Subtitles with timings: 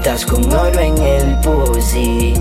[0.00, 2.32] Putas con oro en el pussy.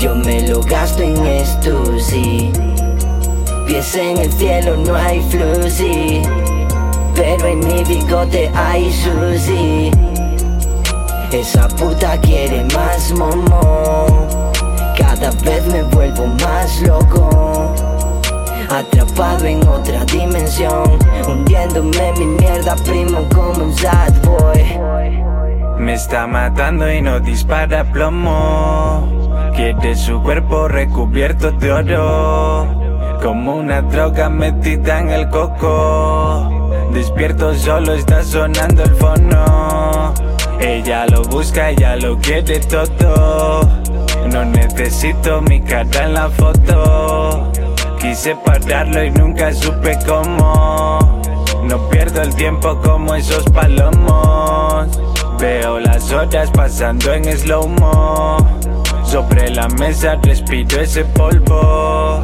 [0.00, 2.50] Yo me lo gasto en estusi
[3.68, 6.22] Pies en el cielo no hay flusy
[7.14, 9.92] Pero en mi bigote hay sushi
[11.30, 14.40] Esa puta quiere más momo.
[14.98, 17.72] Cada vez me vuelvo más loco.
[18.68, 20.98] Atrapado en otra dimensión.
[21.28, 25.39] Hundiéndome en mi mierda primo como un sad boy
[25.80, 32.80] Me está matando y no dispara plomo Quiere su cuerpo recubierto de oro
[33.22, 36.48] como una droga metida en el coco.
[36.92, 40.14] Despierto solo está sonando el fono.
[40.58, 43.60] Ella lo busca, ella lo quiere todo.
[44.32, 47.52] No necesito mi cara en la foto.
[48.00, 51.20] Quise pararlo y nunca supe cómo.
[51.64, 55.09] No pierdo el tiempo como esos palomos.
[55.40, 58.36] Veo las horas pasando en slow mo.
[59.04, 62.22] Sobre la mesa respiro ese polvo.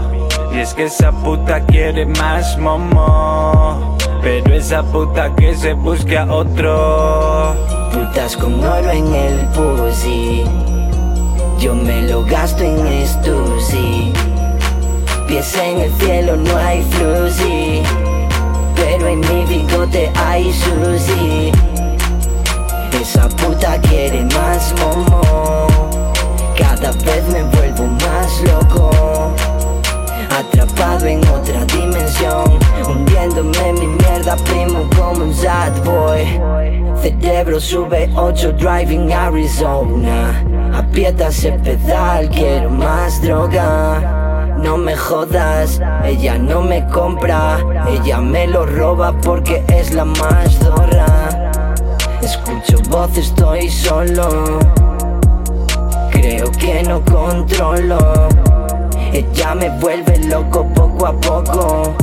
[0.53, 3.97] Y es que esa puta quiere más momo.
[4.20, 7.55] Pero esa puta que se busque a otro.
[7.91, 10.44] Putas con oro en el pussy.
[11.59, 14.12] Yo me lo gasto en estusi.
[15.27, 17.83] Pies en el cielo no hay flusy
[34.34, 36.24] primo como un sad boy.
[37.00, 40.42] Cerebro sube 8 driving Arizona.
[40.74, 44.56] Aprieta ese pedal, quiero más droga.
[44.58, 47.59] No me jodas, ella no me compra.
[47.88, 51.53] Ella me lo roba porque es la más zorra.
[52.20, 54.59] Escucho voces, estoy solo.
[56.10, 57.98] Creo que no controlo.
[59.12, 61.94] Ella me vuelve loco poco a poco.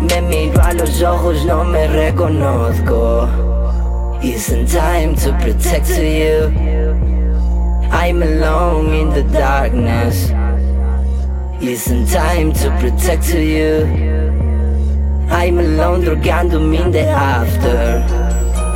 [0.00, 3.26] Me miro a los ojos, no me reconozco.
[4.22, 6.52] Isn't time to protect you.
[7.90, 10.30] I'm alone in the darkness.
[11.62, 13.86] Isn't time to protect you.
[15.30, 18.04] I'm alone drogándome in the after.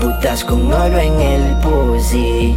[0.01, 2.55] Putas con oro en el pussy.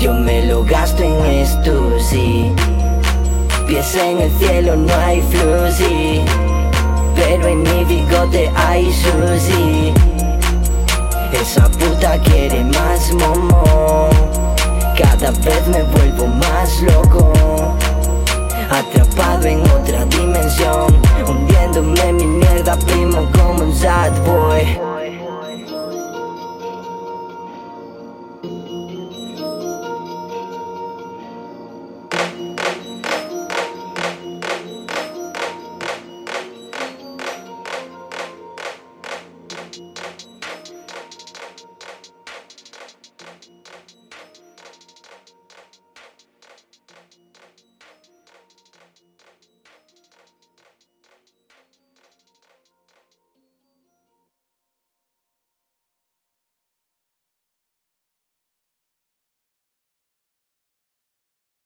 [0.00, 2.52] Yo me lo gasto en estusi.
[3.66, 6.53] Pies en el cielo no hay flusy
[7.14, 9.92] Pero en mi bigote hay sushi
[11.32, 14.08] Esa puta quiere más momo.
[14.96, 17.32] Cada vez me vuelvo más loco.
[18.70, 20.96] Atrapado en otra dimensión.
[21.26, 24.12] Hundiéndome en mi mierda primo como un sad